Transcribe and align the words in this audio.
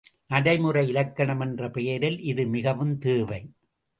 நடைமுறை 0.29 0.87
இலக்கணம் 0.87 1.39
என்ற 1.39 1.69
பெயரில் 1.69 2.17
இது 2.21 2.45
மிகவும் 2.47 2.97
தேவை. 2.97 3.41